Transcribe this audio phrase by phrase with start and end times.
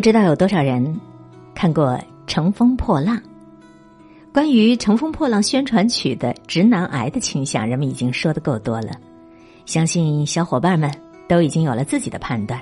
[0.00, 0.98] 不知道有多少人
[1.54, 1.88] 看过
[2.26, 3.18] 《乘风破浪》。
[4.32, 8.92] 关于《乘风破浪》宣传曲的直男癌的倾向，人们已经说的够多了，
[9.66, 10.90] 相信小伙伴们
[11.28, 12.58] 都已经有了自己的判断。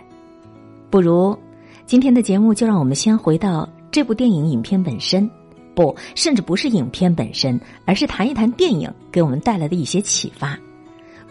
[0.90, 1.38] 不如
[1.86, 5.30] 今天的节目，就让我们先回到这部电影影片本身，
[5.76, 10.58] 不，甚至不是影片本身，而是谈一谈电影给我们带来的一些启发，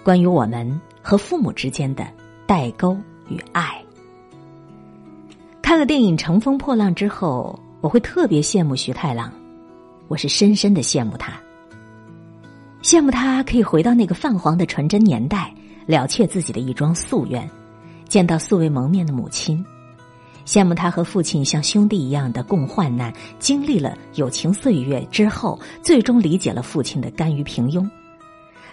[0.06, 2.08] 关于我们和父母之间的
[2.46, 2.98] 代沟
[3.28, 3.84] 与爱。
[5.68, 9.30] 看了电影《乘风破浪》之后，我会特别羡慕徐太郎，
[10.08, 11.34] 我是深深的羡慕他，
[12.82, 15.54] 羡慕他可以回到那个泛黄的纯真年代，
[15.86, 17.46] 了却自己的一桩夙愿，
[18.08, 19.62] 见到素未谋面的母亲，
[20.46, 27.86] 羡慕他和父亲像兄弟一样的共患难，经历了友情岁月之后，最终理解了父亲的甘于平庸，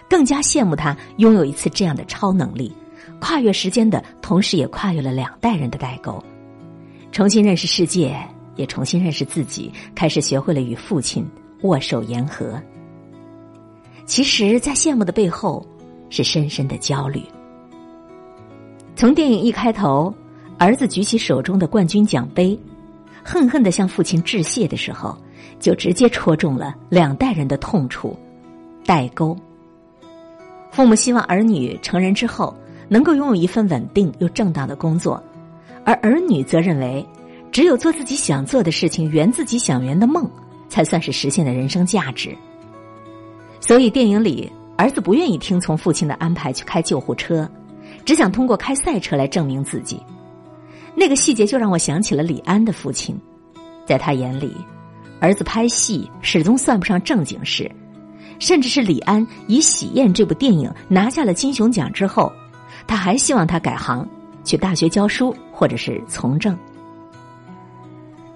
[0.09, 2.73] 更加羡慕他拥有一次这样的超能力，
[3.19, 6.23] 跨越时间的同时，也跨越了两代人的代沟。
[7.15, 8.13] 重新认识世界，
[8.57, 11.25] 也重新认识自己，开始学会了与父亲
[11.61, 12.61] 握手言和。
[14.05, 15.65] 其实，在羡慕的背后，
[16.09, 17.23] 是深深的焦虑。
[18.97, 20.13] 从电影一开头，
[20.57, 22.59] 儿子举起手中的冠军奖杯，
[23.23, 25.17] 恨恨的向父亲致谢的时候，
[25.57, 28.13] 就直接戳中了两代人的痛处——
[28.85, 29.33] 代沟。
[30.69, 32.53] 父母希望儿女成人之后
[32.89, 35.23] 能够拥有一份稳定又正当的工作。
[35.85, 37.07] 而儿女则认为，
[37.51, 40.29] 只有做自己想做的事情，圆自己想圆的梦，
[40.67, 42.35] 才算是实现了人生价值。
[43.61, 47.49] 所以电影里，儿子不愿意听从父亲的安排去开救护车，
[48.03, 50.01] 只想通过开赛车来证明自己。
[50.95, 53.15] 那个细节就让我想起了李安的父亲，
[53.85, 54.55] 在他眼里，
[55.19, 57.69] 儿子拍戏始终算不上正经事，
[58.39, 62.31] 甚至是李安以《喜宴》这部电影拿下了金熊奖之后，
[62.87, 64.07] 他还希望他改行。
[64.45, 66.57] 去大学教书，或者是从政。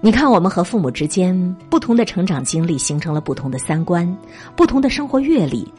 [0.02, 4.16] 你看，我们和父母之间不同的成长经历，形成了不同的三观，
[4.56, 5.70] 不同的生活阅历，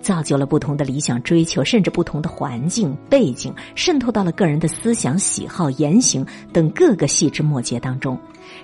[0.00, 8.18] 造就了不同的理想追求，甚至不同的环境背景渗透到了个人的思想、喜好、言行等各个细枝末节当中，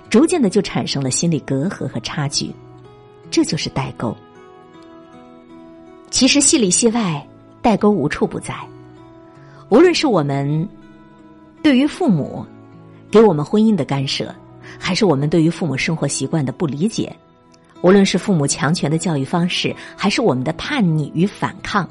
[0.09, 2.53] 逐渐的就产生了心理隔阂和差距，
[3.31, 4.13] 这就是代沟。
[6.09, 7.25] 其实戏里戏外，
[7.61, 8.53] 代沟无处不在，
[9.69, 10.67] 无论是我们。
[11.67, 12.45] 对于父母
[13.11, 14.33] 给我们婚姻的干涉，
[14.79, 17.13] 还是我们对于父母生活习惯的不理解，
[17.81, 21.85] 无论是父母强权的教育方式，还是我们的叛逆与反抗，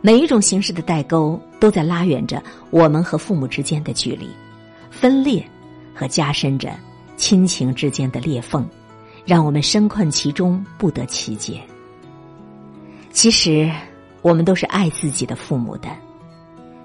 [0.00, 4.28] 每一种形式的代沟都在拉远着我们和父母之间的距离，
[4.90, 5.48] 分裂
[5.94, 6.72] 和加深着
[7.16, 8.68] 亲情之间的裂缝，
[9.24, 11.60] 让我们深困其中不得其解。
[13.12, 13.70] 其实，
[14.22, 15.88] 我们都是爱自己的父母的。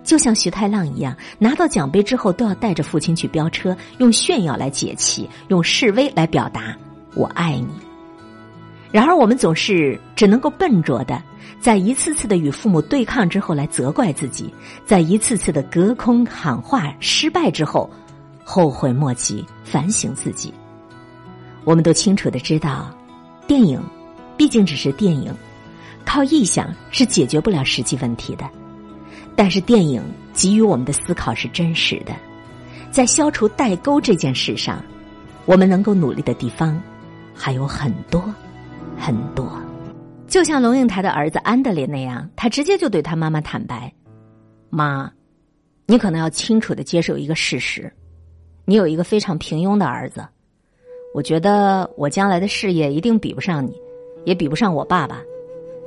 [0.03, 6.75] 就像徐太浪一样，拿到奖杯之后都要带着父亲去飙车，用炫耀来解气，用示威来表达
[7.15, 7.69] 我爱你。
[8.91, 11.19] 然而，我们总是只能够笨拙的，
[11.59, 14.53] 在一次次的与父母对抗之后来责怪自己，
[14.85, 17.89] 在一次次的隔空喊话失败之后，
[18.43, 20.53] 后悔莫及，反省自己。
[21.63, 22.93] 我们都清楚的知道，
[23.47, 23.81] 电影
[24.37, 25.33] 毕竟只是电影，
[26.05, 28.47] 靠臆想是解决不了实际问题的。
[29.35, 30.01] 但是电影
[30.33, 32.13] 给予我们的思考是真实的，
[32.91, 34.83] 在消除代沟这件事上，
[35.45, 36.81] 我们能够努力的地方
[37.33, 38.23] 还有很多
[38.97, 39.59] 很多。
[40.27, 43.91] 就像龙应台的儿子安德烈那样，他直接就对他妈妈坦白
[44.69, 45.11] ：“妈，
[45.85, 47.91] 你可能要清楚的接受一个事实，
[48.65, 50.25] 你有一个非常平庸的儿子。
[51.13, 53.75] 我觉得我将来的事业一定比不上你，
[54.25, 55.21] 也比不上我爸爸。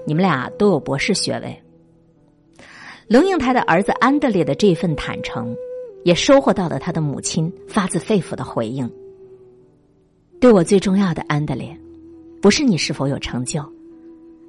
[0.04, 1.56] 你们俩都有博士学位。”
[3.08, 5.54] 龙应台的儿子安德烈的这份坦诚，
[6.04, 8.90] 也收获到了他的母亲发自肺腑的回应。
[10.40, 11.78] 对我最重要的安德烈，
[12.42, 13.64] 不是你是否有成就，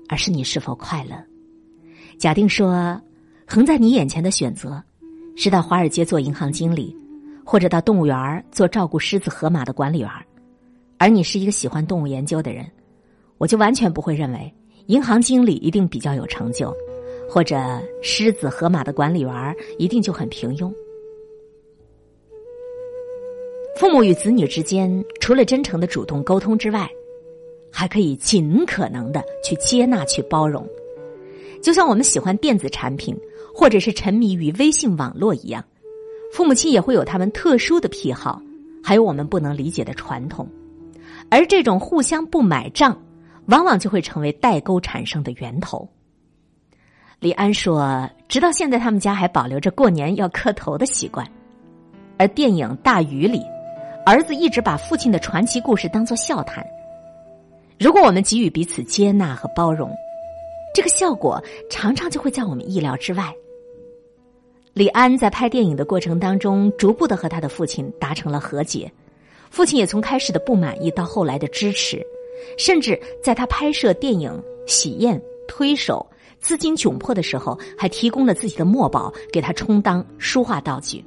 [0.09, 1.15] 而是你是否快乐。
[2.17, 2.99] 假定说，
[3.45, 4.83] 横在你眼前的选择，
[5.35, 6.97] 是到华尔街做银行经理，
[7.45, 10.09] 或者到动物园做照顾狮子、河马的管理员
[10.97, 12.65] 而你是一个喜欢动物研究的人，
[13.37, 14.51] 我就完全不会认为
[14.87, 16.75] 银行经理一定比较有成就。
[17.27, 17.57] 或者
[18.01, 20.73] 狮子、河马的管理员一定就很平庸。
[23.79, 26.89] 父母与子女之间，除了真诚的主动沟通之外，
[27.71, 30.67] 还可以尽可能的去接纳、去包容。
[31.61, 33.15] 就像我们喜欢电子产品，
[33.53, 35.63] 或者是沉迷于微信网络一样，
[36.31, 38.41] 父母亲也会有他们特殊的癖好，
[38.83, 40.47] 还有我们不能理解的传统。
[41.29, 42.99] 而这种互相不买账，
[43.47, 45.87] 往往就会成为代沟产生的源头。
[47.19, 51.27] 李安说：“直到现在，他们家还保留着过年要磕头的习惯。”
[52.15, 53.41] 而电影《大鱼》里，
[54.05, 56.63] 儿子一直把父亲的传奇故事当作笑谈。
[57.79, 59.91] 如果我们给予彼此接纳和包容，
[60.75, 63.33] 这个效果常常就会在我们意料之外。
[64.73, 68.91] 李安在拍电影的过程当中，逐步的和他的父亲达成了和解，
[69.49, 71.99] 父亲也从开始的不满意到后来的支持，
[72.59, 76.05] 甚至在他拍摄电影喜宴推手。
[76.39, 81.03] 资金窘迫的时候，还提供了自己的墨宝给他充当书画道具。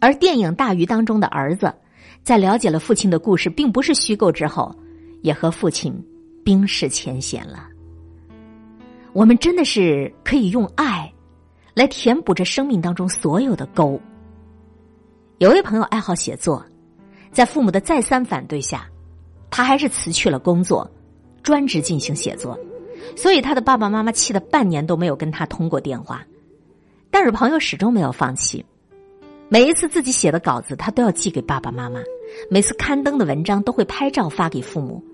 [0.00, 1.72] 而电影《大鱼》当中的儿子，
[2.22, 4.74] 在了解了父亲的故事并不是虚构之后，
[5.22, 5.94] 也和父亲
[6.44, 7.68] 冰释前嫌了。
[9.12, 11.10] 我们真的是可以用爱
[11.72, 13.98] 来填补这生命当中所有的沟。
[15.38, 16.64] 有位朋友爱好写作，
[17.30, 18.86] 在父母的再三反对下，
[19.50, 20.90] 他还是辞去了工作，
[21.42, 22.58] 专职进行写作。
[23.16, 26.24] 所以，他的爸爸妈妈气得半年都没有跟他通过电话，
[27.10, 28.64] 但是朋友始终没有放弃。
[29.48, 32.00] 每一次自己写的稿子，他都要寄给爸爸妈妈；
[32.50, 35.04] 每次刊登的文章，都会拍照发给父母。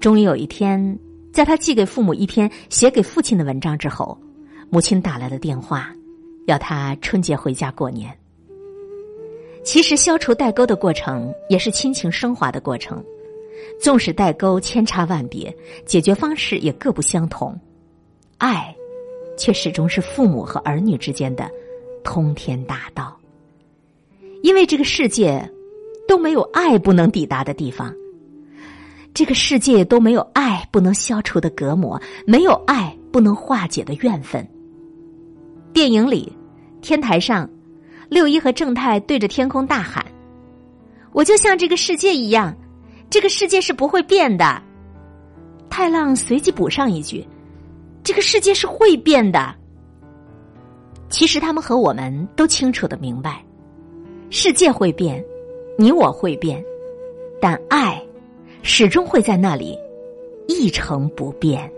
[0.00, 0.98] 终于有一天，
[1.32, 4.18] 在他寄给父母一篇写给父亲的文章之后，
[4.68, 5.94] 母亲打来了电话，
[6.46, 8.12] 要他春节回家过年。
[9.62, 13.02] 其实，消除代沟的过程，也是亲情升华的过程。
[13.80, 15.54] 纵使代沟千差万别，
[15.86, 17.58] 解决方式也各不相同，
[18.38, 18.74] 爱，
[19.38, 21.50] 却始终是父母和儿女之间的
[22.04, 23.16] 通天大道。
[24.42, 25.50] 因为这个世界
[26.08, 27.94] 都没有爱不能抵达的地方，
[29.12, 34.46] 这个世界都没有爱不能消除的隔膜，没有爱不能化解的怨愤。
[35.72, 36.32] 电影里，
[36.80, 37.48] 天台上，
[38.08, 40.04] 六一和正太对着天空大喊
[41.12, 42.54] ：“我就像这个世界一样。”
[43.10, 44.62] 这个世界是不会变的，
[45.68, 47.26] 太浪随即补上一句
[48.04, 49.52] ：“这个世界是会变的。”
[51.10, 53.44] 其实他们和我们都清楚的明白，
[54.30, 55.22] 世界会变，
[55.76, 56.64] 你我会变，
[57.40, 58.00] 但爱
[58.62, 59.76] 始终会在那里
[60.46, 61.68] 一成不变。